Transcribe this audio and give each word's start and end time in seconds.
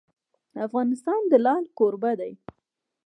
افغانستان 0.65 1.21
د 1.31 1.33
لعل 1.45 1.65
کوربه 1.77 2.11
دی. 2.19 2.33